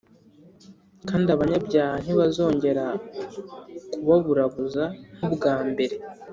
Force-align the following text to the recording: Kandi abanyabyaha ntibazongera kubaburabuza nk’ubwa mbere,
Kandi 1.09 1.27
abanyabyaha 1.35 1.95
ntibazongera 2.03 2.85
kubaburabuza 3.91 4.83
nk’ubwa 5.15 5.55
mbere, 5.69 5.95